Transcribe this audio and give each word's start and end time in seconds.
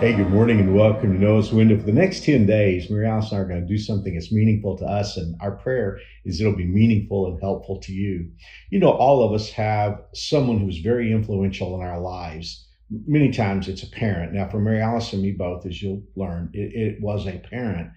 Hey, 0.00 0.14
good 0.14 0.30
morning 0.30 0.60
and 0.60 0.76
welcome 0.76 1.12
to 1.12 1.18
Noah's 1.18 1.50
Window. 1.50 1.76
For 1.76 1.82
the 1.82 1.90
next 1.90 2.22
10 2.22 2.46
days, 2.46 2.88
Mary 2.88 3.04
Alice 3.04 3.32
and 3.32 3.40
I 3.40 3.42
are 3.42 3.48
going 3.48 3.62
to 3.62 3.66
do 3.66 3.76
something 3.76 4.14
that's 4.14 4.30
meaningful 4.30 4.78
to 4.78 4.84
us, 4.84 5.16
and 5.16 5.34
our 5.40 5.56
prayer 5.56 5.98
is 6.24 6.40
it'll 6.40 6.54
be 6.54 6.68
meaningful 6.68 7.26
and 7.26 7.40
helpful 7.40 7.80
to 7.80 7.92
you. 7.92 8.30
You 8.70 8.78
know, 8.78 8.92
all 8.92 9.24
of 9.24 9.32
us 9.32 9.50
have 9.50 10.00
someone 10.14 10.60
who's 10.60 10.78
very 10.78 11.10
influential 11.10 11.74
in 11.74 11.80
our 11.84 11.98
lives. 11.98 12.68
Many 13.08 13.32
times 13.32 13.66
it's 13.66 13.82
a 13.82 13.90
parent. 13.90 14.34
Now, 14.34 14.48
for 14.48 14.60
Mary 14.60 14.80
Alice 14.80 15.12
and 15.12 15.20
me 15.20 15.32
both, 15.32 15.66
as 15.66 15.82
you'll 15.82 16.04
learn, 16.14 16.50
it, 16.52 16.72
it 16.76 17.02
was 17.02 17.26
a 17.26 17.40
parent. 17.40 17.88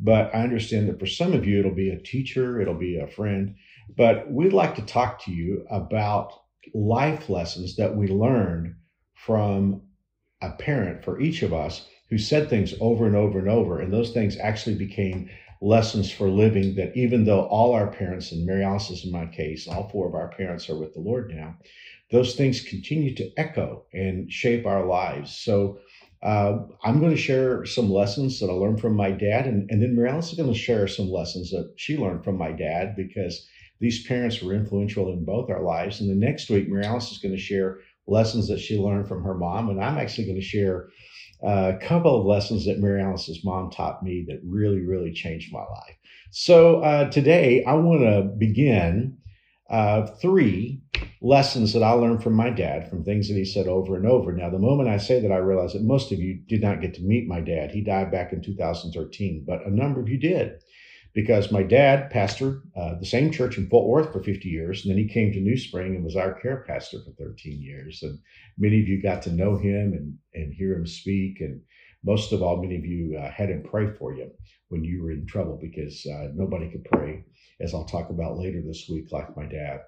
But 0.00 0.32
I 0.32 0.44
understand 0.44 0.88
that 0.88 1.00
for 1.00 1.06
some 1.06 1.32
of 1.32 1.48
you, 1.48 1.58
it'll 1.58 1.74
be 1.74 1.90
a 1.90 2.00
teacher, 2.00 2.60
it'll 2.60 2.78
be 2.78 2.96
a 2.96 3.08
friend. 3.08 3.56
But 3.96 4.30
we'd 4.30 4.52
like 4.52 4.76
to 4.76 4.82
talk 4.82 5.24
to 5.24 5.32
you 5.32 5.66
about 5.68 6.32
life 6.72 7.28
lessons 7.28 7.74
that 7.74 7.96
we 7.96 8.06
learned 8.06 8.76
from 9.16 9.82
a 10.42 10.50
parent 10.50 11.04
for 11.04 11.20
each 11.20 11.42
of 11.42 11.52
us 11.52 11.86
who 12.08 12.18
said 12.18 12.48
things 12.48 12.74
over 12.80 13.06
and 13.06 13.16
over 13.16 13.38
and 13.38 13.48
over. 13.48 13.80
And 13.80 13.92
those 13.92 14.10
things 14.10 14.36
actually 14.38 14.76
became 14.76 15.30
lessons 15.62 16.10
for 16.10 16.28
living 16.28 16.74
that 16.74 16.96
even 16.96 17.24
though 17.24 17.42
all 17.46 17.72
our 17.72 17.88
parents, 17.88 18.32
and 18.32 18.46
Mary 18.46 18.64
Alice's 18.64 19.04
in 19.04 19.12
my 19.12 19.26
case, 19.26 19.68
all 19.68 19.88
four 19.88 20.08
of 20.08 20.14
our 20.14 20.28
parents 20.28 20.68
are 20.70 20.78
with 20.78 20.94
the 20.94 21.00
Lord 21.00 21.30
now, 21.30 21.56
those 22.10 22.34
things 22.34 22.62
continue 22.62 23.14
to 23.14 23.30
echo 23.36 23.84
and 23.92 24.32
shape 24.32 24.66
our 24.66 24.84
lives. 24.86 25.36
So 25.36 25.78
uh, 26.22 26.58
I'm 26.82 26.98
going 26.98 27.12
to 27.12 27.20
share 27.20 27.64
some 27.64 27.90
lessons 27.90 28.40
that 28.40 28.50
I 28.50 28.52
learned 28.52 28.80
from 28.80 28.94
my 28.94 29.10
dad, 29.10 29.46
and, 29.46 29.70
and 29.70 29.82
then 29.82 29.94
Mary 29.94 30.10
Alice 30.10 30.32
is 30.32 30.38
going 30.38 30.52
to 30.52 30.58
share 30.58 30.88
some 30.88 31.10
lessons 31.10 31.50
that 31.50 31.72
she 31.76 31.96
learned 31.96 32.24
from 32.24 32.36
my 32.36 32.52
dad 32.52 32.94
because 32.96 33.46
these 33.80 34.06
parents 34.06 34.42
were 34.42 34.52
influential 34.52 35.10
in 35.12 35.24
both 35.24 35.48
our 35.48 35.62
lives. 35.62 36.00
And 36.00 36.10
the 36.10 36.14
next 36.14 36.50
week, 36.50 36.68
Mary 36.68 36.84
Alice 36.84 37.10
is 37.10 37.18
going 37.18 37.34
to 37.34 37.40
share 37.40 37.78
lessons 38.10 38.48
that 38.48 38.60
she 38.60 38.78
learned 38.78 39.08
from 39.08 39.22
her 39.24 39.34
mom. 39.34 39.70
And 39.70 39.82
I'm 39.82 39.98
actually 39.98 40.26
going 40.26 40.40
to 40.40 40.46
share 40.46 40.88
a 41.42 41.78
couple 41.80 42.18
of 42.18 42.26
lessons 42.26 42.66
that 42.66 42.80
Mary 42.80 43.02
Alice's 43.02 43.44
mom 43.44 43.70
taught 43.70 44.02
me 44.02 44.24
that 44.28 44.40
really, 44.44 44.80
really 44.80 45.12
changed 45.12 45.52
my 45.52 45.60
life. 45.60 45.96
So 46.30 46.80
uh, 46.80 47.10
today 47.10 47.64
I 47.64 47.74
want 47.74 48.02
to 48.02 48.22
begin 48.38 49.16
uh, 49.70 50.06
three 50.20 50.82
lessons 51.22 51.72
that 51.72 51.82
I 51.82 51.92
learned 51.92 52.22
from 52.22 52.34
my 52.34 52.50
dad, 52.50 52.88
from 52.90 53.04
things 53.04 53.28
that 53.28 53.34
he 53.34 53.44
said 53.44 53.68
over 53.68 53.96
and 53.96 54.06
over. 54.06 54.32
Now, 54.32 54.50
the 54.50 54.58
moment 54.58 54.88
I 54.88 54.96
say 54.96 55.20
that, 55.20 55.32
I 55.32 55.36
realize 55.36 55.74
that 55.74 55.82
most 55.82 56.12
of 56.12 56.18
you 56.18 56.40
did 56.48 56.60
not 56.60 56.80
get 56.80 56.94
to 56.94 57.02
meet 57.02 57.28
my 57.28 57.40
dad. 57.40 57.70
He 57.70 57.82
died 57.82 58.10
back 58.10 58.32
in 58.32 58.42
2013, 58.42 59.44
but 59.46 59.64
a 59.66 59.70
number 59.70 60.00
of 60.00 60.08
you 60.08 60.18
did 60.18 60.60
because 61.12 61.50
my 61.50 61.62
dad 61.62 62.10
pastored 62.12 62.62
uh, 62.76 62.94
the 62.98 63.06
same 63.06 63.30
church 63.32 63.58
in 63.58 63.68
Fort 63.68 63.88
Worth 63.88 64.12
for 64.12 64.22
50 64.22 64.48
years, 64.48 64.84
and 64.84 64.90
then 64.90 64.98
he 64.98 65.12
came 65.12 65.32
to 65.32 65.40
New 65.40 65.56
Spring 65.56 65.96
and 65.96 66.04
was 66.04 66.16
our 66.16 66.34
care 66.34 66.64
pastor 66.66 66.98
for 67.04 67.10
13 67.12 67.60
years. 67.60 68.02
And 68.02 68.18
many 68.58 68.80
of 68.80 68.88
you 68.88 69.02
got 69.02 69.22
to 69.22 69.32
know 69.32 69.56
him 69.56 69.92
and, 69.92 70.16
and 70.34 70.54
hear 70.54 70.74
him 70.74 70.86
speak. 70.86 71.40
And 71.40 71.60
most 72.04 72.32
of 72.32 72.42
all, 72.42 72.62
many 72.62 72.76
of 72.76 72.84
you 72.84 73.18
uh, 73.18 73.30
had 73.30 73.50
him 73.50 73.64
pray 73.68 73.92
for 73.98 74.14
you 74.14 74.30
when 74.68 74.84
you 74.84 75.02
were 75.02 75.10
in 75.10 75.26
trouble 75.26 75.58
because 75.60 76.06
uh, 76.06 76.28
nobody 76.34 76.70
could 76.70 76.84
pray, 76.84 77.24
as 77.60 77.74
I'll 77.74 77.84
talk 77.84 78.10
about 78.10 78.38
later 78.38 78.62
this 78.64 78.86
week, 78.88 79.10
like 79.10 79.36
my 79.36 79.46
dad. 79.46 79.80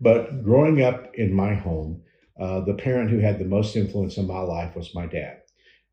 But 0.00 0.42
growing 0.42 0.82
up 0.82 1.14
in 1.14 1.32
my 1.32 1.54
home, 1.54 2.02
uh, 2.40 2.60
the 2.60 2.74
parent 2.74 3.10
who 3.10 3.18
had 3.18 3.38
the 3.38 3.44
most 3.44 3.76
influence 3.76 4.16
in 4.16 4.26
my 4.26 4.40
life 4.40 4.74
was 4.74 4.94
my 4.94 5.06
dad. 5.06 5.42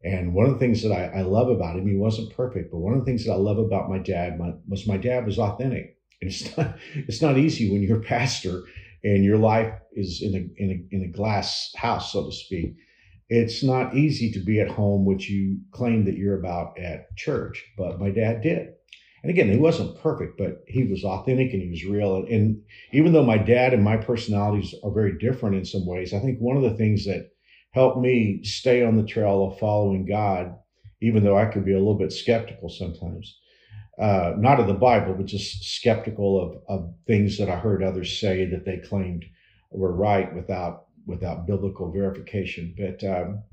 And 0.04 0.34
one 0.34 0.46
of 0.46 0.54
the 0.54 0.60
things 0.60 0.84
that 0.84 0.92
I, 0.92 1.20
I, 1.20 1.22
love 1.24 1.50
about 1.50 1.76
him, 1.76 1.88
he 1.88 1.96
wasn't 1.96 2.36
perfect, 2.36 2.72
but 2.72 2.78
one 2.78 2.94
of 2.94 3.00
the 3.00 3.06
things 3.06 3.26
that 3.26 3.34
I 3.34 3.38
love 3.38 3.58
about 3.58 3.90
my 3.90 3.98
dad 3.98 4.38
my, 4.38 4.54
was 4.68 4.88
my 4.88 4.98
dad 4.98 5.26
was 5.26 5.40
authentic. 5.40 5.98
And 6.22 6.30
it's 6.32 6.56
not, 6.58 6.76
it's 6.96 7.22
not 7.22 7.38
easy 7.38 7.72
when 7.72 7.82
you're 7.82 8.00
a 8.00 8.04
pastor 8.04 8.64
and 9.04 9.24
your 9.24 9.38
life 9.38 9.74
is 9.94 10.22
in 10.22 10.36
a, 10.36 10.62
in 10.62 10.72
a, 10.72 10.96
in 10.96 11.04
a 11.04 11.12
glass 11.12 11.72
house, 11.76 12.12
so 12.12 12.26
to 12.26 12.32
speak. 12.32 12.76
It's 13.30 13.64
not 13.64 13.96
easy 13.96 14.32
to 14.32 14.40
be 14.40 14.60
at 14.60 14.70
home, 14.70 15.06
which 15.06 15.30
you 15.30 15.60
claim 15.72 16.06
that 16.06 16.16
you're 16.16 16.40
about 16.40 16.80
at 16.80 17.16
church, 17.18 17.64
but 17.78 18.00
my 18.00 18.10
dad 18.10 18.42
did. 18.42 18.70
And 19.24 19.32
again, 19.32 19.52
he 19.52 19.58
wasn't 19.58 20.00
perfect, 20.00 20.38
but 20.38 20.64
he 20.68 20.84
was 20.84 21.04
authentic 21.04 21.52
and 21.52 21.62
he 21.62 21.70
was 21.70 21.84
real. 21.84 22.16
And, 22.16 22.28
and 22.30 22.62
even 22.94 23.14
though 23.14 23.26
my 23.26 23.38
dad 23.38 23.74
and 23.74 23.84
my 23.84 23.98
personalities 23.98 24.74
are 24.84 24.92
very 24.92 25.18
different 25.18 25.56
in 25.56 25.66
some 25.66 25.86
ways, 25.86 26.14
I 26.14 26.20
think 26.20 26.40
one 26.40 26.56
of 26.56 26.64
the 26.64 26.78
things 26.78 27.06
that 27.06 27.32
helped 27.78 28.00
me 28.00 28.44
stay 28.44 28.84
on 28.84 28.98
the 28.98 29.06
trail 29.06 29.46
of 29.46 29.60
following 29.60 30.04
God, 30.04 30.56
even 31.00 31.24
though 31.24 31.38
I 31.38 31.46
could 31.46 31.64
be 31.64 31.74
a 31.74 31.78
little 31.78 31.98
bit 31.98 32.12
skeptical 32.12 32.70
sometimes. 32.70 33.38
Uh, 34.00 34.34
not 34.38 34.60
of 34.60 34.66
the 34.66 34.74
Bible, 34.74 35.14
but 35.14 35.28
just 35.28 35.64
skeptical 35.64 36.42
of, 36.42 36.58
of 36.68 36.94
things 37.06 37.38
that 37.38 37.50
I 37.50 37.56
heard 37.56 37.84
others 37.84 38.20
say 38.20 38.46
that 38.46 38.66
they 38.66 38.78
claimed 38.78 39.26
were 39.72 39.94
right 39.94 40.34
without 40.36 40.86
without 41.06 41.48
biblical 41.48 41.92
verification. 41.92 42.76
But 42.78 43.04
um, 43.08 43.44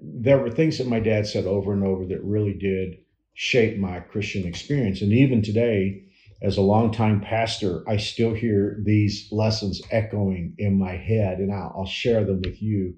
there 0.00 0.38
were 0.38 0.50
things 0.50 0.78
that 0.78 0.88
my 0.88 1.00
dad 1.00 1.26
said 1.26 1.44
over 1.44 1.72
and 1.72 1.84
over 1.84 2.06
that 2.06 2.24
really 2.24 2.54
did 2.54 2.96
shape 3.34 3.78
my 3.78 4.00
Christian 4.00 4.46
experience. 4.46 5.02
And 5.02 5.12
even 5.12 5.42
today, 5.42 6.02
as 6.42 6.56
a 6.56 6.62
longtime 6.62 7.20
pastor, 7.20 7.84
I 7.86 7.98
still 7.98 8.34
hear 8.34 8.80
these 8.84 9.28
lessons 9.30 9.80
echoing 9.90 10.54
in 10.58 10.78
my 10.78 10.96
head, 10.96 11.38
and 11.38 11.52
I'll, 11.52 11.74
I'll 11.76 11.86
share 11.86 12.24
them 12.24 12.40
with 12.42 12.60
you 12.62 12.94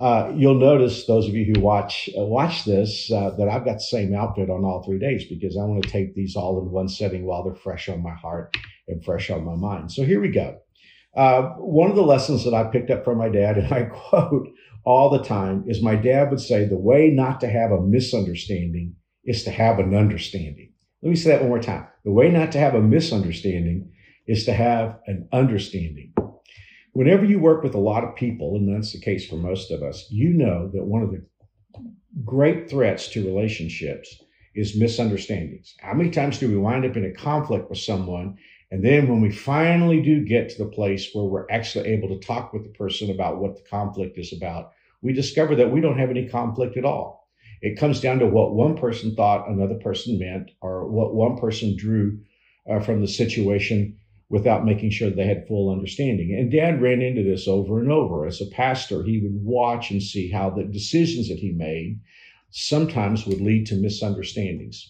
uh, 0.00 0.32
you'll 0.34 0.54
notice 0.54 1.04
those 1.04 1.28
of 1.28 1.34
you 1.34 1.52
who 1.52 1.60
watch 1.60 2.08
uh, 2.18 2.24
watch 2.24 2.64
this 2.64 3.12
uh, 3.12 3.30
that 3.36 3.50
I've 3.50 3.66
got 3.66 3.74
the 3.74 3.80
same 3.80 4.14
outfit 4.14 4.48
on 4.48 4.64
all 4.64 4.82
three 4.82 4.98
days 4.98 5.26
because 5.28 5.58
I 5.58 5.64
want 5.64 5.82
to 5.82 5.90
take 5.90 6.14
these 6.14 6.36
all 6.36 6.58
in 6.58 6.70
one 6.70 6.88
setting 6.88 7.26
while 7.26 7.44
they're 7.44 7.54
fresh 7.54 7.86
on 7.90 8.02
my 8.02 8.14
heart 8.14 8.56
and 8.88 9.04
fresh 9.04 9.28
on 9.28 9.44
my 9.44 9.54
mind. 9.54 9.92
So 9.92 10.02
here 10.02 10.20
we 10.20 10.30
go. 10.30 10.58
Uh, 11.14 11.50
one 11.58 11.90
of 11.90 11.96
the 11.96 12.02
lessons 12.02 12.44
that 12.44 12.54
I 12.54 12.64
picked 12.64 12.90
up 12.90 13.04
from 13.04 13.18
my 13.18 13.28
dad, 13.28 13.58
and 13.58 13.70
I 13.70 13.82
quote 13.92 14.48
all 14.84 15.10
the 15.10 15.22
time, 15.22 15.64
is 15.66 15.82
my 15.82 15.96
dad 15.96 16.30
would 16.30 16.40
say, 16.40 16.64
"The 16.64 16.78
way 16.78 17.10
not 17.10 17.38
to 17.40 17.48
have 17.48 17.70
a 17.70 17.82
misunderstanding 17.82 18.96
is 19.24 19.44
to 19.44 19.50
have 19.50 19.78
an 19.78 19.94
understanding." 19.94 20.72
Let 21.02 21.10
me 21.10 21.16
say 21.16 21.30
that 21.30 21.42
one 21.42 21.50
more 21.50 21.62
time. 21.62 21.86
The 22.04 22.12
way 22.12 22.30
not 22.30 22.52
to 22.52 22.58
have 22.58 22.74
a 22.74 22.80
misunderstanding 22.80 23.90
is 24.26 24.46
to 24.46 24.54
have 24.54 24.98
an 25.06 25.28
understanding 25.30 26.14
whenever 27.00 27.24
you 27.24 27.38
work 27.38 27.62
with 27.62 27.74
a 27.74 27.78
lot 27.78 28.04
of 28.04 28.14
people, 28.14 28.56
and 28.56 28.68
that's 28.68 28.92
the 28.92 29.00
case 29.00 29.26
for 29.26 29.36
most 29.36 29.70
of 29.70 29.82
us, 29.82 30.06
you 30.10 30.34
know 30.34 30.68
that 30.70 30.84
one 30.84 31.02
of 31.02 31.10
the 31.10 31.24
great 32.26 32.68
threats 32.68 33.08
to 33.08 33.24
relationships 33.24 34.22
is 34.54 34.76
misunderstandings. 34.76 35.74
How 35.80 35.94
many 35.94 36.10
times 36.10 36.38
do 36.38 36.46
we 36.46 36.58
wind 36.58 36.84
up 36.84 36.98
in 36.98 37.06
a 37.06 37.14
conflict 37.14 37.70
with 37.70 37.78
someone? 37.78 38.36
And 38.70 38.84
then 38.84 39.08
when 39.08 39.22
we 39.22 39.32
finally 39.32 40.02
do 40.02 40.26
get 40.26 40.50
to 40.50 40.58
the 40.58 40.68
place 40.68 41.08
where 41.14 41.24
we're 41.24 41.50
actually 41.50 41.88
able 41.88 42.08
to 42.08 42.26
talk 42.26 42.52
with 42.52 42.64
the 42.64 42.78
person 42.78 43.10
about 43.10 43.38
what 43.38 43.56
the 43.56 43.62
conflict 43.70 44.18
is 44.18 44.34
about, 44.34 44.72
we 45.00 45.14
discover 45.14 45.56
that 45.56 45.72
we 45.72 45.80
don't 45.80 45.98
have 45.98 46.10
any 46.10 46.28
conflict 46.28 46.76
at 46.76 46.84
all. 46.84 47.30
It 47.62 47.78
comes 47.78 48.00
down 48.00 48.18
to 48.18 48.26
what 48.26 48.54
one 48.54 48.76
person 48.76 49.16
thought 49.16 49.48
another 49.48 49.76
person 49.76 50.18
meant 50.18 50.50
or 50.60 50.86
what 50.86 51.14
one 51.14 51.38
person 51.38 51.78
drew 51.78 52.18
uh, 52.70 52.80
from 52.80 53.00
the 53.00 53.08
situation 53.08 53.96
without 54.30 54.64
making 54.64 54.90
sure 54.90 55.10
they 55.10 55.26
had 55.26 55.46
full 55.48 55.70
understanding. 55.70 56.34
And 56.38 56.52
dad 56.52 56.80
ran 56.80 57.02
into 57.02 57.24
this 57.24 57.48
over 57.48 57.80
and 57.80 57.90
over. 57.90 58.26
As 58.26 58.40
a 58.40 58.46
pastor, 58.46 59.02
he 59.02 59.20
would 59.20 59.44
watch 59.44 59.90
and 59.90 60.00
see 60.00 60.30
how 60.30 60.50
the 60.50 60.62
decisions 60.62 61.28
that 61.28 61.38
he 61.38 61.50
made 61.50 62.00
sometimes 62.50 63.26
would 63.26 63.40
lead 63.40 63.66
to 63.66 63.74
misunderstandings. 63.74 64.88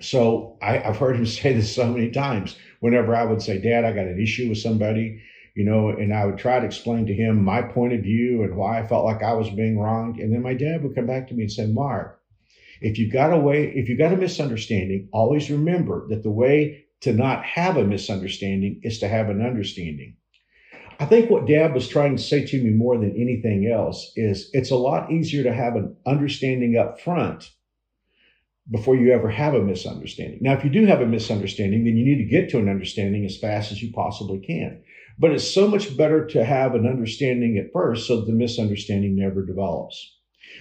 So 0.00 0.58
I, 0.62 0.78
have 0.78 0.96
heard 0.96 1.16
him 1.16 1.26
say 1.26 1.52
this 1.54 1.74
so 1.74 1.92
many 1.92 2.10
times. 2.10 2.56
Whenever 2.78 3.16
I 3.16 3.24
would 3.24 3.42
say, 3.42 3.58
Dad, 3.58 3.84
I 3.84 3.92
got 3.92 4.06
an 4.06 4.20
issue 4.22 4.48
with 4.48 4.58
somebody, 4.58 5.20
you 5.56 5.64
know, 5.64 5.88
and 5.88 6.14
I 6.14 6.24
would 6.24 6.38
try 6.38 6.60
to 6.60 6.66
explain 6.66 7.06
to 7.06 7.14
him 7.14 7.44
my 7.44 7.62
point 7.62 7.94
of 7.94 8.02
view 8.02 8.44
and 8.44 8.56
why 8.56 8.78
I 8.78 8.86
felt 8.86 9.04
like 9.04 9.24
I 9.24 9.32
was 9.32 9.50
being 9.50 9.76
wronged. 9.76 10.20
And 10.20 10.32
then 10.32 10.42
my 10.42 10.54
dad 10.54 10.84
would 10.84 10.94
come 10.94 11.06
back 11.06 11.26
to 11.28 11.34
me 11.34 11.42
and 11.42 11.52
say, 11.52 11.66
Mark, 11.66 12.20
if 12.80 12.96
you 12.96 13.10
got 13.10 13.32
a 13.32 13.38
way, 13.38 13.72
if 13.74 13.88
you 13.88 13.98
got 13.98 14.12
a 14.12 14.16
misunderstanding, 14.16 15.08
always 15.12 15.50
remember 15.50 16.06
that 16.10 16.22
the 16.22 16.30
way 16.30 16.84
to 17.02 17.12
not 17.12 17.44
have 17.44 17.76
a 17.76 17.84
misunderstanding 17.84 18.80
is 18.82 18.98
to 19.00 19.08
have 19.08 19.28
an 19.28 19.44
understanding. 19.44 20.16
I 21.00 21.04
think 21.04 21.30
what 21.30 21.48
Dad 21.48 21.74
was 21.74 21.88
trying 21.88 22.16
to 22.16 22.22
say 22.22 22.46
to 22.46 22.62
me 22.62 22.70
more 22.70 22.96
than 22.96 23.16
anything 23.16 23.66
else 23.66 24.12
is 24.14 24.50
it's 24.52 24.70
a 24.70 24.76
lot 24.76 25.10
easier 25.10 25.42
to 25.42 25.52
have 25.52 25.74
an 25.74 25.96
understanding 26.06 26.76
up 26.76 27.00
front 27.00 27.50
before 28.70 28.94
you 28.94 29.12
ever 29.12 29.28
have 29.28 29.54
a 29.54 29.62
misunderstanding. 29.62 30.38
Now, 30.40 30.52
if 30.52 30.62
you 30.62 30.70
do 30.70 30.86
have 30.86 31.00
a 31.00 31.06
misunderstanding, 31.06 31.84
then 31.84 31.96
you 31.96 32.04
need 32.04 32.22
to 32.22 32.30
get 32.30 32.50
to 32.50 32.58
an 32.58 32.68
understanding 32.68 33.24
as 33.24 33.36
fast 33.36 33.72
as 33.72 33.82
you 33.82 33.92
possibly 33.92 34.38
can. 34.38 34.82
But 35.18 35.32
it's 35.32 35.52
so 35.52 35.66
much 35.66 35.96
better 35.96 36.24
to 36.26 36.44
have 36.44 36.74
an 36.76 36.86
understanding 36.86 37.58
at 37.58 37.72
first 37.72 38.06
so 38.06 38.20
the 38.20 38.32
misunderstanding 38.32 39.16
never 39.16 39.44
develops. 39.44 40.18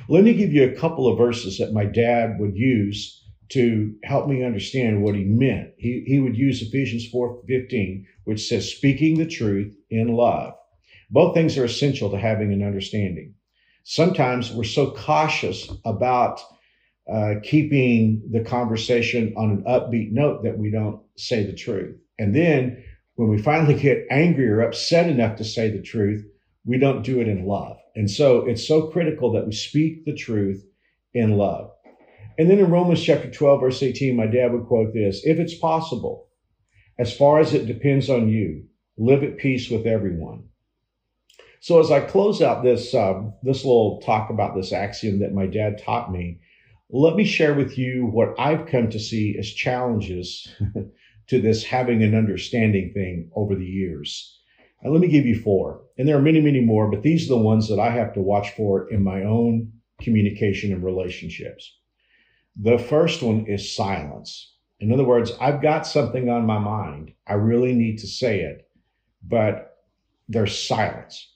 Let 0.09 0.23
me 0.23 0.33
give 0.33 0.51
you 0.51 0.63
a 0.63 0.75
couple 0.75 1.07
of 1.07 1.17
verses 1.17 1.59
that 1.59 1.73
my 1.73 1.85
dad 1.85 2.39
would 2.39 2.55
use 2.55 3.20
to 3.51 3.93
help 4.03 4.27
me 4.27 4.43
understand 4.43 5.03
what 5.03 5.15
he 5.15 5.23
meant. 5.23 5.71
He, 5.77 6.03
he 6.07 6.19
would 6.19 6.37
use 6.37 6.61
Ephesians 6.61 7.07
4 7.07 7.41
15, 7.47 8.05
which 8.23 8.47
says, 8.47 8.71
speaking 8.71 9.17
the 9.17 9.25
truth 9.25 9.75
in 9.89 10.07
love. 10.09 10.53
Both 11.09 11.33
things 11.33 11.57
are 11.57 11.65
essential 11.65 12.09
to 12.11 12.17
having 12.17 12.53
an 12.53 12.63
understanding. 12.63 13.33
Sometimes 13.83 14.51
we're 14.51 14.63
so 14.63 14.91
cautious 14.91 15.69
about 15.83 16.39
uh, 17.11 17.35
keeping 17.43 18.21
the 18.31 18.41
conversation 18.41 19.33
on 19.35 19.51
an 19.51 19.63
upbeat 19.63 20.11
note 20.11 20.43
that 20.43 20.57
we 20.57 20.71
don't 20.71 21.01
say 21.17 21.43
the 21.43 21.55
truth. 21.55 21.97
And 22.19 22.33
then 22.33 22.83
when 23.15 23.27
we 23.27 23.41
finally 23.41 23.73
get 23.73 24.05
angry 24.09 24.47
or 24.47 24.61
upset 24.61 25.09
enough 25.09 25.35
to 25.37 25.43
say 25.43 25.69
the 25.69 25.81
truth, 25.81 26.25
we 26.63 26.77
don't 26.77 27.03
do 27.03 27.19
it 27.19 27.27
in 27.27 27.45
love. 27.45 27.77
And 27.95 28.09
so 28.09 28.45
it's 28.45 28.65
so 28.65 28.87
critical 28.87 29.33
that 29.33 29.45
we 29.45 29.51
speak 29.51 30.05
the 30.05 30.15
truth 30.15 30.63
in 31.13 31.37
love. 31.37 31.71
And 32.37 32.49
then 32.49 32.59
in 32.59 32.71
Romans 32.71 33.03
chapter 33.03 33.29
12, 33.29 33.61
verse 33.61 33.83
18, 33.83 34.15
my 34.15 34.25
dad 34.25 34.53
would 34.53 34.65
quote 34.65 34.93
this 34.93 35.21
If 35.23 35.39
it's 35.39 35.57
possible, 35.57 36.29
as 36.97 37.15
far 37.15 37.39
as 37.39 37.53
it 37.53 37.67
depends 37.67 38.09
on 38.09 38.29
you, 38.29 38.65
live 38.97 39.23
at 39.23 39.37
peace 39.37 39.69
with 39.69 39.85
everyone. 39.85 40.43
So 41.59 41.79
as 41.79 41.91
I 41.91 41.99
close 41.99 42.41
out 42.41 42.63
this 42.63 42.95
um, 42.95 43.33
this 43.43 43.63
little 43.63 44.01
talk 44.01 44.29
about 44.29 44.55
this 44.55 44.73
axiom 44.73 45.19
that 45.19 45.33
my 45.33 45.45
dad 45.45 45.77
taught 45.77 46.11
me, 46.11 46.39
let 46.89 47.15
me 47.15 47.23
share 47.23 47.53
with 47.53 47.77
you 47.77 48.05
what 48.07 48.33
I've 48.39 48.65
come 48.65 48.89
to 48.89 48.99
see 48.99 49.37
as 49.37 49.49
challenges 49.51 50.47
to 51.27 51.41
this 51.41 51.63
having 51.63 52.01
an 52.01 52.15
understanding 52.15 52.91
thing 52.93 53.29
over 53.35 53.55
the 53.55 53.65
years. 53.65 54.39
And 54.81 54.91
let 54.91 55.01
me 55.01 55.07
give 55.07 55.25
you 55.25 55.39
four. 55.39 55.83
And 55.97 56.07
there 56.07 56.17
are 56.17 56.21
many, 56.21 56.41
many 56.41 56.61
more, 56.61 56.89
but 56.89 57.03
these 57.03 57.25
are 57.25 57.35
the 57.35 57.37
ones 57.37 57.69
that 57.69 57.79
I 57.79 57.91
have 57.91 58.13
to 58.13 58.21
watch 58.21 58.51
for 58.51 58.89
in 58.89 59.03
my 59.03 59.23
own 59.23 59.71
communication 60.01 60.73
and 60.73 60.83
relationships. 60.83 61.77
The 62.55 62.77
first 62.77 63.23
one 63.23 63.45
is 63.47 63.75
silence. 63.75 64.55
In 64.79 64.91
other 64.91 65.03
words, 65.03 65.31
I've 65.39 65.61
got 65.61 65.87
something 65.87 66.29
on 66.29 66.45
my 66.45 66.59
mind. 66.59 67.13
I 67.27 67.33
really 67.33 67.73
need 67.73 67.99
to 67.99 68.07
say 68.07 68.41
it, 68.41 68.67
but 69.23 69.77
there's 70.27 70.67
silence. 70.67 71.33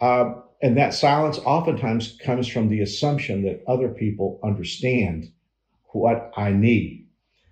Uh, 0.00 0.34
and 0.62 0.76
that 0.76 0.94
silence 0.94 1.38
oftentimes 1.38 2.18
comes 2.22 2.48
from 2.48 2.68
the 2.68 2.80
assumption 2.80 3.42
that 3.44 3.62
other 3.66 3.88
people 3.88 4.40
understand 4.42 5.30
what 5.92 6.32
I 6.36 6.52
need. 6.52 7.06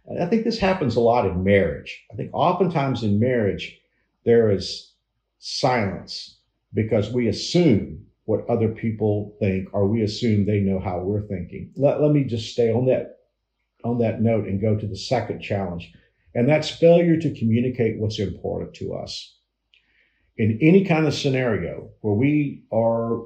And 0.06 0.22
I 0.22 0.26
think 0.26 0.44
this 0.44 0.58
happens 0.58 0.96
a 0.96 1.00
lot 1.00 1.26
in 1.26 1.44
marriage. 1.44 2.04
I 2.12 2.16
think 2.16 2.30
oftentimes 2.32 3.02
in 3.02 3.20
marriage, 3.20 3.78
there 4.24 4.50
is 4.50 4.92
silence 5.38 6.38
because 6.74 7.12
we 7.12 7.28
assume 7.28 8.06
what 8.28 8.46
other 8.50 8.68
people 8.68 9.34
think 9.40 9.66
or 9.72 9.88
we 9.88 10.02
assume 10.02 10.44
they 10.44 10.60
know 10.60 10.78
how 10.78 10.98
we're 10.98 11.26
thinking. 11.28 11.72
Let, 11.76 12.02
let 12.02 12.12
me 12.12 12.24
just 12.24 12.52
stay 12.52 12.70
on 12.70 12.84
that 12.84 13.20
on 13.84 13.96
that 14.00 14.20
note 14.20 14.44
and 14.44 14.60
go 14.60 14.76
to 14.76 14.86
the 14.86 14.98
second 14.98 15.40
challenge. 15.40 15.90
And 16.34 16.46
that's 16.46 16.68
failure 16.68 17.18
to 17.18 17.38
communicate 17.38 17.98
what's 17.98 18.18
important 18.18 18.74
to 18.74 18.92
us. 18.92 19.34
In 20.36 20.58
any 20.60 20.84
kind 20.84 21.06
of 21.06 21.14
scenario 21.14 21.88
where 22.02 22.12
we 22.12 22.64
are 22.70 23.22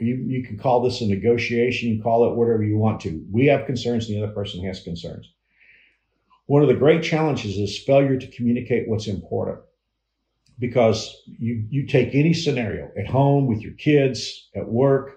you, 0.00 0.16
you 0.26 0.42
can 0.42 0.58
call 0.58 0.82
this 0.82 1.00
a 1.02 1.06
negotiation, 1.06 1.90
you 1.90 2.02
call 2.02 2.28
it 2.28 2.34
whatever 2.34 2.64
you 2.64 2.78
want 2.78 3.00
to. 3.02 3.24
We 3.30 3.46
have 3.46 3.66
concerns 3.66 4.08
and 4.08 4.16
the 4.16 4.24
other 4.24 4.34
person 4.34 4.64
has 4.64 4.82
concerns. 4.82 5.30
One 6.46 6.62
of 6.62 6.68
the 6.68 6.74
great 6.74 7.04
challenges 7.04 7.58
is 7.58 7.78
failure 7.78 8.18
to 8.18 8.32
communicate 8.32 8.88
what's 8.88 9.06
important 9.06 9.60
because 10.58 11.14
you, 11.38 11.64
you 11.68 11.86
take 11.86 12.14
any 12.14 12.32
scenario 12.32 12.90
at 12.98 13.06
home 13.06 13.46
with 13.46 13.60
your 13.60 13.74
kids, 13.74 14.48
at 14.54 14.68
work, 14.68 15.16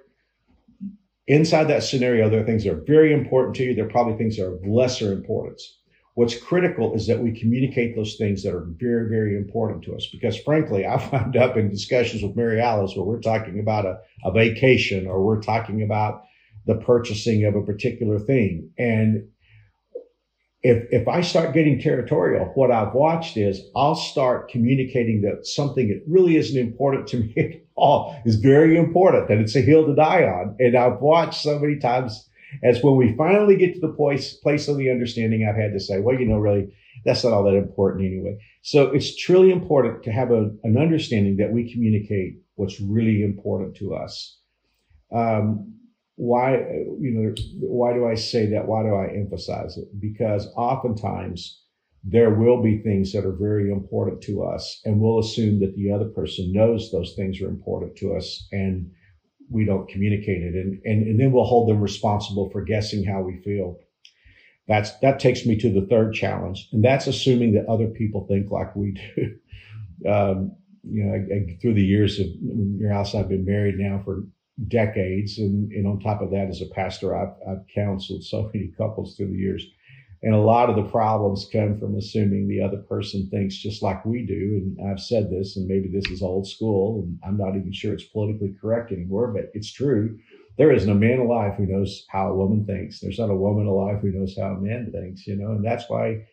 inside 1.28 1.66
that 1.66 1.84
scenario, 1.84 2.30
there 2.30 2.42
are 2.42 2.46
things 2.46 2.64
that 2.64 2.74
are 2.74 2.84
very 2.86 3.14
important 3.14 3.56
to 3.56 3.64
you. 3.64 3.76
There 3.76 3.86
are 3.86 3.90
probably 3.90 4.18
things 4.18 4.38
that 4.38 4.46
are 4.46 4.56
of 4.56 4.66
lesser 4.66 5.14
importance. 5.14 5.78
What's 6.16 6.38
critical 6.38 6.94
is 6.96 7.08
that 7.08 7.22
we 7.22 7.40
communicate 7.40 7.96
those 7.96 8.16
things 8.18 8.44
that 8.44 8.54
are 8.54 8.66
very, 8.78 9.08
very 9.08 9.38
important 9.38 9.84
to 9.86 9.96
us. 9.96 10.10
Because 10.12 10.38
frankly, 10.42 10.86
I 10.86 10.96
wound 11.12 11.38
up 11.38 11.56
in 11.56 11.70
discussions 11.70 12.24
with 12.24 12.36
Mary 12.36 12.60
Alice 12.60 12.94
where 12.96 13.06
we're 13.06 13.22
talking 13.22 13.60
about 13.60 13.86
a, 13.86 14.00
a 14.26 14.32
vacation 14.32 15.08
or 15.08 15.24
we're 15.24 15.42
talking 15.42 15.84
about 15.84 16.24
the 16.66 16.76
purchasing 16.76 17.46
of 17.46 17.56
a 17.56 17.64
particular 17.64 18.20
thing. 18.20 18.72
And 18.78 19.30
if 20.62 20.88
if 20.92 21.08
I 21.08 21.22
start 21.22 21.54
getting 21.54 21.80
territorial, 21.80 22.52
what 22.56 22.72
I've 22.72 22.94
watched 22.94 23.38
is 23.38 23.62
I'll 23.76 23.96
start 23.96 24.50
communicating 24.50 25.22
that 25.22 25.46
something 25.46 25.88
that 25.88 26.04
really 26.08 26.36
isn't 26.36 26.60
important 26.60 27.08
to 27.10 27.18
me 27.20 27.34
at 27.38 27.62
all 27.76 28.20
is 28.26 28.36
very 28.36 28.78
important, 28.78 29.30
that 29.30 29.38
it's 29.38 29.56
a 29.56 29.62
hill 29.62 29.86
to 29.86 29.96
die 29.96 30.24
on. 30.24 30.56
And 30.60 30.78
I've 30.78 31.00
watched 31.00 31.42
so 31.42 31.58
many 31.60 31.78
times 31.78 32.30
as 32.64 32.84
when 32.84 32.96
we 32.96 33.16
finally 33.16 33.56
get 33.56 33.76
to 33.76 33.80
the 33.80 33.94
place 33.94 34.34
place 34.34 34.68
of 34.68 34.78
the 34.78 34.90
understanding, 34.90 35.48
I've 35.48 35.56
had 35.56 35.72
to 35.74 35.80
say, 35.80 36.00
well, 36.00 36.20
you 36.20 36.26
know, 36.26 36.38
really, 36.38 36.68
that's 37.06 37.24
not 37.24 37.32
all 37.32 37.44
that 37.46 37.56
important 37.56 38.06
anyway. 38.06 38.38
So 38.62 38.88
it's 38.92 39.16
truly 39.16 39.52
important 39.52 40.04
to 40.04 40.12
have 40.12 40.32
a, 40.32 40.52
an 40.64 40.78
understanding 40.78 41.38
that 41.38 41.54
we 41.54 41.72
communicate 41.72 42.40
what's 42.56 42.82
really 42.82 43.24
important 43.24 43.76
to 43.78 43.96
us. 43.96 44.38
Um, 45.16 45.79
why 46.20 46.58
you 47.00 47.12
know 47.12 47.34
why 47.62 47.94
do 47.94 48.06
i 48.06 48.14
say 48.14 48.46
that? 48.48 48.68
Why 48.68 48.84
do 48.84 48.94
i 48.94 49.08
emphasize 49.08 49.78
it? 49.78 49.88
Because 50.02 50.48
oftentimes 50.58 51.64
there 52.04 52.32
will 52.32 52.62
be 52.62 52.80
things 52.80 53.14
that 53.14 53.26
are 53.26 53.38
very 53.40 53.72
important 53.72 54.22
to 54.24 54.44
us 54.44 54.82
and 54.84 55.00
we'll 55.00 55.20
assume 55.20 55.62
that 55.62 55.78
the 55.78 55.90
other 55.90 56.10
person 56.10 56.52
knows 56.52 56.92
those 56.92 57.14
things 57.16 57.42
are 57.42 57.48
important 57.48 57.96
to 57.96 58.16
us 58.16 58.50
and 58.52 58.92
we 59.50 59.64
don't 59.64 59.88
communicate 59.88 60.42
it 60.42 60.56
and, 60.56 60.82
and, 60.84 61.08
and 61.08 61.20
then 61.22 61.32
we'll 61.32 61.46
hold 61.46 61.70
them 61.70 61.80
responsible 61.80 62.50
for 62.50 62.66
guessing 62.66 63.06
how 63.06 63.22
we 63.22 63.42
feel. 63.42 63.78
That's 64.68 64.92
that 65.00 65.22
takes 65.22 65.46
me 65.46 65.58
to 65.60 65.72
the 65.72 65.88
third 65.88 66.14
challenge 66.14 66.68
and 66.74 66.84
that's 66.84 67.08
assuming 67.08 67.54
that 67.54 67.66
other 67.68 67.88
people 67.88 68.28
think 68.28 68.52
like 68.52 68.76
we 68.76 68.92
do. 68.92 69.36
Um, 70.08 70.56
you 70.84 71.04
know 71.04 71.14
I, 71.14 71.36
I, 71.36 71.58
through 71.62 71.74
the 71.74 71.84
years 71.84 72.22
of 72.22 72.28
your 72.78 72.90
house 72.94 73.14
i've 73.14 73.28
been 73.28 73.44
married 73.44 73.76
now 73.78 74.02
for 74.06 74.24
decades. 74.68 75.40
And, 75.40 75.72
and 75.72 75.88
on 75.88 76.00
top 76.00 76.22
of 76.22 76.32
that, 76.32 76.50
as 76.50 76.62
a 76.62 76.74
pastor, 76.74 77.16
I've, 77.16 77.36
I've 77.48 77.66
counseled 77.74 78.24
so 78.24 78.50
many 78.54 78.72
couples 78.78 79.16
through 79.16 79.32
the 79.32 79.38
years. 79.38 79.66
And 80.22 80.36
a 80.36 80.40
lot 80.40 80.70
of 80.70 80.76
the 80.76 80.92
problems 80.92 81.48
come 81.52 81.80
from 81.80 81.96
assuming 81.96 82.48
the 82.48 82.62
other 82.62 82.78
person 82.78 83.30
thinks 83.30 83.56
just 83.56 83.82
like 83.82 84.04
we 84.04 84.26
do. 84.26 84.76
And 84.78 84.92
I've 84.92 85.00
said 85.00 85.30
this, 85.30 85.56
and 85.56 85.66
maybe 85.66 85.88
this 85.88 86.12
is 86.12 86.22
old 86.22 86.46
school, 86.46 87.02
and 87.02 87.18
I'm 87.26 87.38
not 87.38 87.56
even 87.56 87.72
sure 87.72 87.94
it's 87.94 88.04
politically 88.04 88.54
correct 88.60 88.92
anymore, 88.92 89.28
but 89.28 89.46
it's 89.54 89.72
true. 89.72 90.20
There 90.58 90.74
isn't 90.74 90.90
a 90.90 90.96
man 90.96 91.20
alive 91.20 91.56
who 91.56 91.66
knows 91.66 92.06
how 92.10 92.28
a 92.28 92.36
woman 92.36 92.66
thinks. 92.66 93.00
There's 93.00 93.20
not 93.20 93.30
a 93.30 93.36
woman 93.36 93.66
alive 93.66 94.02
who 94.02 94.12
knows 94.12 94.36
how 94.38 94.48
a 94.48 94.60
man 94.60 94.92
thinks, 94.92 95.26
you 95.26 95.38
know, 95.38 95.52
and 95.52 95.64
that's 95.64 95.90
why 95.90 96.26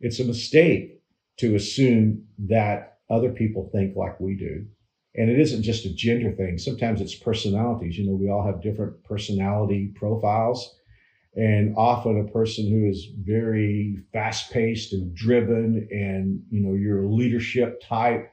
it's 0.00 0.20
a 0.20 0.24
mistake 0.24 1.00
to 1.38 1.54
assume 1.54 2.26
that 2.48 2.98
other 3.08 3.30
people 3.30 3.70
think 3.72 3.96
like 3.96 4.20
we 4.20 4.34
do. 4.36 4.66
And 5.14 5.28
it 5.30 5.38
isn't 5.38 5.62
just 5.62 5.84
a 5.84 5.92
gender 5.94 6.32
thing. 6.32 6.58
Sometimes 6.58 7.00
it's 7.00 7.14
personalities. 7.14 7.98
You 7.98 8.06
know, 8.06 8.14
we 8.14 8.30
all 8.30 8.44
have 8.44 8.62
different 8.62 9.02
personality 9.04 9.92
profiles. 9.94 10.74
And 11.36 11.74
often 11.76 12.18
a 12.20 12.30
person 12.30 12.68
who 12.68 12.88
is 12.88 13.08
very 13.22 13.98
fast 14.12 14.52
paced 14.52 14.92
and 14.92 15.14
driven 15.14 15.88
and, 15.90 16.42
you 16.50 16.60
know, 16.60 16.74
you're 16.74 17.04
a 17.04 17.08
leadership 17.08 17.80
type, 17.82 18.30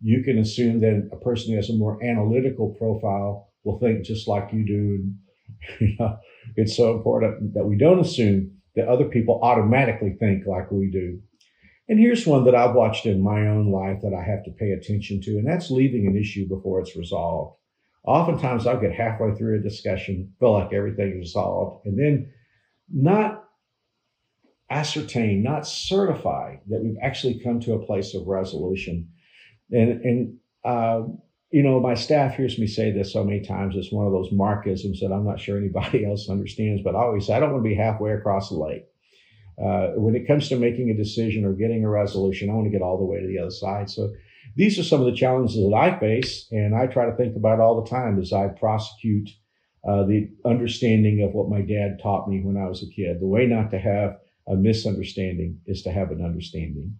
you 0.00 0.22
can 0.22 0.38
assume 0.38 0.80
that 0.80 1.08
a 1.12 1.16
person 1.16 1.50
who 1.50 1.56
has 1.56 1.70
a 1.70 1.74
more 1.74 2.02
analytical 2.04 2.70
profile 2.70 3.48
will 3.64 3.78
think 3.78 4.04
just 4.04 4.28
like 4.28 4.52
you 4.52 4.64
do. 4.64 5.12
You 5.80 5.96
know, 5.98 6.18
it's 6.56 6.76
so 6.76 6.94
important 6.96 7.54
that 7.54 7.64
we 7.66 7.76
don't 7.76 8.00
assume 8.00 8.52
that 8.76 8.88
other 8.88 9.06
people 9.06 9.40
automatically 9.42 10.16
think 10.20 10.46
like 10.46 10.70
we 10.70 10.90
do. 10.90 11.20
And 11.88 12.00
here's 12.00 12.26
one 12.26 12.44
that 12.44 12.54
I've 12.54 12.74
watched 12.74 13.06
in 13.06 13.22
my 13.22 13.46
own 13.46 13.70
life 13.70 14.00
that 14.02 14.14
I 14.14 14.22
have 14.22 14.44
to 14.44 14.50
pay 14.50 14.72
attention 14.72 15.20
to, 15.22 15.32
and 15.32 15.46
that's 15.46 15.70
leaving 15.70 16.06
an 16.06 16.16
issue 16.16 16.48
before 16.48 16.80
it's 16.80 16.96
resolved. 16.96 17.58
Oftentimes 18.04 18.66
I'll 18.66 18.80
get 18.80 18.92
halfway 18.92 19.34
through 19.34 19.58
a 19.58 19.62
discussion, 19.62 20.32
feel 20.40 20.52
like 20.52 20.72
everything 20.72 21.12
is 21.12 21.18
resolved, 21.18 21.86
and 21.86 21.98
then 21.98 22.32
not 22.92 23.44
ascertain, 24.68 25.42
not 25.42 25.66
certify 25.66 26.56
that 26.68 26.82
we've 26.82 26.98
actually 27.02 27.38
come 27.38 27.60
to 27.60 27.74
a 27.74 27.86
place 27.86 28.14
of 28.14 28.26
resolution. 28.26 29.08
And, 29.70 30.00
and 30.02 30.36
uh, 30.64 31.02
you 31.50 31.62
know, 31.62 31.78
my 31.78 31.94
staff 31.94 32.34
hears 32.34 32.58
me 32.58 32.66
say 32.66 32.90
this 32.90 33.12
so 33.12 33.22
many 33.22 33.40
times. 33.40 33.76
It's 33.76 33.92
one 33.92 34.06
of 34.06 34.12
those 34.12 34.32
markisms 34.32 34.98
that 35.00 35.12
I'm 35.12 35.24
not 35.24 35.38
sure 35.38 35.56
anybody 35.56 36.04
else 36.08 36.28
understands, 36.28 36.82
but 36.82 36.96
I 36.96 37.00
always 37.00 37.26
say, 37.26 37.34
I 37.34 37.40
don't 37.40 37.52
want 37.52 37.64
to 37.64 37.68
be 37.68 37.76
halfway 37.76 38.12
across 38.12 38.48
the 38.48 38.56
lake 38.56 38.86
uh, 39.62 39.92
when 39.96 40.14
it 40.14 40.26
comes 40.26 40.48
to 40.48 40.56
making 40.56 40.90
a 40.90 40.96
decision 40.96 41.44
or 41.44 41.52
getting 41.52 41.84
a 41.84 41.88
resolution, 41.88 42.50
I 42.50 42.54
want 42.54 42.66
to 42.66 42.70
get 42.70 42.82
all 42.82 42.98
the 42.98 43.04
way 43.04 43.20
to 43.20 43.26
the 43.26 43.38
other 43.38 43.50
side. 43.50 43.88
So 43.88 44.12
these 44.54 44.78
are 44.78 44.84
some 44.84 45.00
of 45.00 45.06
the 45.06 45.16
challenges 45.16 45.56
that 45.56 45.74
I 45.74 45.98
face, 45.98 46.46
and 46.50 46.74
I 46.74 46.86
try 46.86 47.06
to 47.06 47.16
think 47.16 47.36
about 47.36 47.60
all 47.60 47.82
the 47.82 47.88
time 47.88 48.20
as 48.20 48.32
I 48.32 48.48
prosecute 48.48 49.30
uh, 49.86 50.04
the 50.04 50.28
understanding 50.44 51.22
of 51.22 51.32
what 51.32 51.48
my 51.48 51.62
dad 51.62 51.98
taught 52.02 52.28
me 52.28 52.40
when 52.42 52.56
I 52.56 52.68
was 52.68 52.82
a 52.82 52.94
kid. 52.94 53.20
The 53.20 53.26
way 53.26 53.46
not 53.46 53.70
to 53.70 53.78
have 53.78 54.18
a 54.46 54.56
misunderstanding 54.56 55.60
is 55.66 55.82
to 55.82 55.92
have 55.92 56.10
an 56.10 56.24
understanding. 56.24 56.98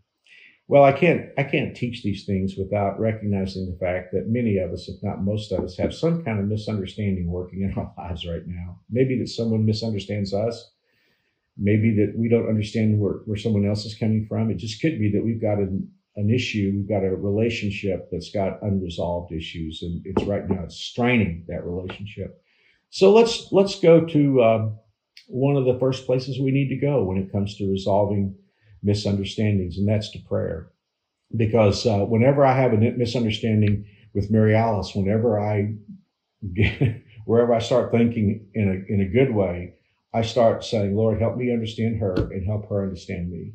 Well, 0.69 0.83
I 0.83 0.93
can't 0.93 1.31
I 1.39 1.45
can't 1.45 1.77
teach 1.77 2.03
these 2.03 2.25
things 2.25 2.55
without 2.57 2.99
recognizing 2.99 3.67
the 3.71 3.79
fact 3.79 4.13
that 4.13 4.29
many 4.29 4.59
of 4.59 4.73
us, 4.73 4.89
if 4.89 5.01
not 5.03 5.23
most 5.23 5.53
of 5.53 5.63
us, 5.63 5.77
have 5.77 5.95
some 5.95 6.25
kind 6.25 6.41
of 6.41 6.47
misunderstanding 6.47 7.31
working 7.31 7.63
in 7.63 7.75
our 7.75 7.93
lives 7.99 8.27
right 8.27 8.47
now. 8.47 8.81
Maybe 8.91 9.19
that 9.21 9.29
someone 9.29 9.65
misunderstands 9.65 10.35
us 10.35 10.73
maybe 11.59 11.95
that 11.97 12.15
we 12.17 12.29
don't 12.29 12.49
understand 12.49 12.99
where, 12.99 13.21
where 13.25 13.37
someone 13.37 13.67
else 13.67 13.85
is 13.85 13.97
coming 13.99 14.27
from. 14.29 14.51
It 14.51 14.59
just 14.59 14.81
could 14.81 14.99
be 14.99 15.11
that 15.13 15.25
we've 15.25 15.41
got 15.41 15.59
an, 15.59 15.91
an 16.17 16.31
issue, 16.31 16.73
we've 16.75 16.89
got 16.89 17.05
a 17.05 17.15
relationship 17.15 18.09
that's 18.11 18.31
got 18.31 18.63
unresolved 18.63 19.33
issues, 19.33 19.83
and 19.83 20.03
it's 20.05 20.25
right 20.25 20.49
now 20.49 20.65
it's 20.65 20.77
straining 20.77 21.45
that 21.49 21.65
relationship. 21.65 22.43
So 22.91 23.13
let's 23.13 23.49
let's 23.53 23.79
go 23.81 24.05
to 24.05 24.43
um, 24.43 24.79
one 25.29 25.57
of 25.57 25.65
the 25.65 25.79
first 25.79 26.07
places 26.07 26.39
we 26.39 26.51
need 26.51 26.69
to 26.69 26.77
go 26.77 27.05
when 27.05 27.19
it 27.19 27.33
comes 27.33 27.57
to 27.57 27.71
resolving 27.71 28.35
misunderstandings, 28.83 29.79
and 29.79 29.89
that's 29.89 30.11
to 30.13 30.19
prayer. 30.21 30.71
Because 31.37 31.85
uh, 31.87 32.01
whenever 32.01 32.47
I 32.47 32.57
have 32.57 32.73
a 32.73 32.77
misunderstanding 32.77 33.87
with 34.15 34.31
Mary 34.31 34.55
Alice, 34.55 34.95
whenever 34.95 35.41
I 35.41 35.75
get, 36.55 37.03
wherever 37.27 37.53
I 37.53 37.59
start 37.59 37.93
thinking 37.93 38.47
in 38.55 38.69
a 38.69 38.93
in 38.93 39.01
a 39.01 39.13
good 39.13 39.35
way, 39.35 39.75
I 40.17 40.23
start 40.23 40.65
saying, 40.65 40.97
Lord, 40.97 41.21
help 41.21 41.37
me 41.37 41.53
understand 41.53 42.01
her 42.01 42.15
and 42.15 42.47
help 42.47 42.71
her 42.71 42.83
understand 42.83 43.31
me. 43.31 43.53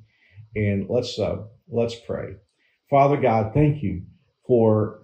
And 0.56 0.86
let's 0.88 1.18
uh, 1.18 1.38
let's 1.68 1.96
pray. 1.96 2.36
Father 2.88 3.18
God, 3.18 3.52
thank 3.56 3.82
you 3.82 4.04
for 4.46 5.00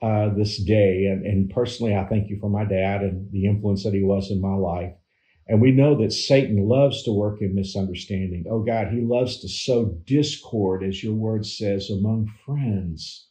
uh, 0.00 0.30
this 0.34 0.56
day. 0.64 1.04
And, 1.04 1.26
and 1.26 1.50
personally, 1.50 1.94
I 1.94 2.06
thank 2.06 2.30
you 2.30 2.38
for 2.40 2.48
my 2.48 2.64
dad 2.64 3.02
and 3.02 3.30
the 3.30 3.44
influence 3.44 3.84
that 3.84 3.92
he 3.92 4.02
was 4.02 4.30
in 4.30 4.40
my 4.40 4.54
life. 4.54 4.94
And 5.46 5.60
we 5.60 5.70
know 5.70 6.00
that 6.00 6.14
Satan 6.14 6.66
loves 6.66 7.02
to 7.02 7.12
work 7.12 7.42
in 7.42 7.54
misunderstanding. 7.54 8.46
Oh 8.50 8.62
God, 8.62 8.88
he 8.88 9.02
loves 9.02 9.40
to 9.40 9.48
sow 9.50 9.98
discord, 10.06 10.82
as 10.82 11.04
your 11.04 11.14
word 11.14 11.44
says, 11.44 11.90
among 11.90 12.32
friends. 12.46 13.28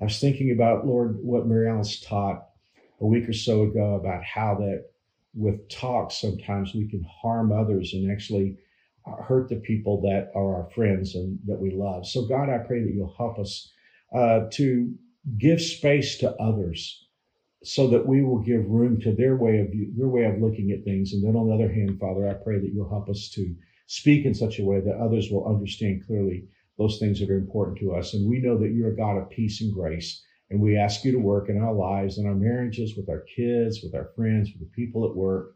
I 0.00 0.04
was 0.04 0.20
thinking 0.20 0.52
about, 0.52 0.86
Lord, 0.86 1.18
what 1.20 1.48
Mary 1.48 1.68
Alice 1.68 2.00
taught 2.00 2.44
a 3.00 3.06
week 3.06 3.28
or 3.28 3.32
so 3.32 3.64
ago 3.64 3.96
about 3.96 4.22
how 4.22 4.54
that 4.60 4.91
with 5.34 5.68
talk, 5.68 6.10
sometimes 6.10 6.74
we 6.74 6.88
can 6.88 7.04
harm 7.22 7.52
others 7.52 7.94
and 7.94 8.10
actually 8.10 8.56
hurt 9.26 9.48
the 9.48 9.56
people 9.56 10.00
that 10.02 10.30
are 10.34 10.62
our 10.62 10.70
friends 10.70 11.14
and 11.14 11.38
that 11.46 11.60
we 11.60 11.70
love. 11.70 12.06
So, 12.06 12.26
God, 12.26 12.48
I 12.48 12.58
pray 12.58 12.82
that 12.82 12.92
you'll 12.94 13.14
help 13.16 13.38
us 13.38 13.70
uh, 14.14 14.40
to 14.52 14.94
give 15.38 15.60
space 15.60 16.18
to 16.18 16.34
others 16.36 17.06
so 17.64 17.88
that 17.88 18.06
we 18.06 18.22
will 18.22 18.40
give 18.40 18.68
room 18.68 19.00
to 19.00 19.14
their 19.14 19.36
way 19.36 19.58
of 19.58 19.68
their 19.96 20.08
way 20.08 20.24
of 20.24 20.40
looking 20.40 20.72
at 20.72 20.84
things. 20.84 21.12
And 21.12 21.24
then 21.24 21.36
on 21.36 21.48
the 21.48 21.54
other 21.54 21.72
hand, 21.72 21.98
Father, 21.98 22.28
I 22.28 22.34
pray 22.34 22.58
that 22.58 22.72
you'll 22.72 22.88
help 22.88 23.08
us 23.08 23.30
to 23.34 23.54
speak 23.86 24.24
in 24.24 24.34
such 24.34 24.58
a 24.58 24.64
way 24.64 24.80
that 24.80 24.96
others 24.96 25.30
will 25.30 25.46
understand 25.46 26.04
clearly 26.06 26.48
those 26.78 26.98
things 26.98 27.20
that 27.20 27.30
are 27.30 27.38
important 27.38 27.78
to 27.78 27.94
us. 27.94 28.14
And 28.14 28.28
we 28.28 28.40
know 28.40 28.58
that 28.58 28.72
you're 28.72 28.92
a 28.92 28.96
God 28.96 29.16
of 29.16 29.30
peace 29.30 29.60
and 29.60 29.72
grace. 29.72 30.22
And 30.52 30.60
we 30.60 30.76
ask 30.76 31.02
you 31.02 31.12
to 31.12 31.18
work 31.18 31.48
in 31.48 31.58
our 31.62 31.72
lives, 31.72 32.18
in 32.18 32.26
our 32.26 32.34
marriages, 32.34 32.94
with 32.94 33.08
our 33.08 33.24
kids, 33.34 33.80
with 33.82 33.94
our 33.94 34.10
friends, 34.14 34.50
with 34.52 34.60
the 34.60 34.74
people 34.76 35.08
at 35.08 35.16
work. 35.16 35.54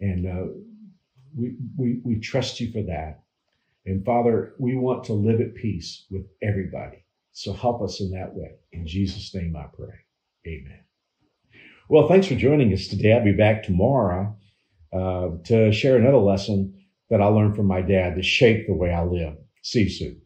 And 0.00 0.26
uh, 0.26 0.52
we, 1.38 1.54
we, 1.76 2.00
we 2.04 2.18
trust 2.18 2.58
you 2.58 2.72
for 2.72 2.82
that. 2.82 3.22
And 3.86 4.04
Father, 4.04 4.54
we 4.58 4.74
want 4.74 5.04
to 5.04 5.12
live 5.12 5.40
at 5.40 5.54
peace 5.54 6.04
with 6.10 6.26
everybody. 6.42 7.04
So 7.30 7.52
help 7.52 7.80
us 7.80 8.00
in 8.00 8.10
that 8.10 8.34
way. 8.34 8.56
In 8.72 8.88
Jesus' 8.88 9.32
name 9.36 9.54
I 9.56 9.66
pray. 9.72 9.94
Amen. 10.48 10.80
Well, 11.88 12.08
thanks 12.08 12.26
for 12.26 12.34
joining 12.34 12.72
us 12.72 12.88
today. 12.88 13.12
I'll 13.12 13.22
be 13.24 13.30
back 13.30 13.62
tomorrow 13.62 14.36
uh, 14.92 15.28
to 15.44 15.70
share 15.70 15.96
another 15.96 16.18
lesson 16.18 16.74
that 17.08 17.20
I 17.20 17.26
learned 17.26 17.54
from 17.54 17.66
my 17.66 17.82
dad 17.82 18.16
to 18.16 18.22
shape 18.24 18.66
the 18.66 18.74
way 18.74 18.92
I 18.92 19.04
live. 19.04 19.34
See 19.62 19.82
you 19.82 19.90
soon. 19.90 20.21